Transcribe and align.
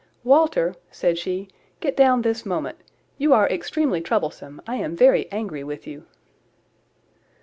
"Walter," 0.23 0.73
said 0.89 1.19
she, 1.19 1.47
"get 1.79 1.95
down 1.95 2.23
this 2.23 2.43
moment. 2.43 2.79
You 3.19 3.35
are 3.35 3.47
extremely 3.47 4.01
troublesome. 4.01 4.59
I 4.65 4.77
am 4.77 4.95
very 4.95 5.31
angry 5.31 5.63
with 5.63 5.85
you." 5.85 6.05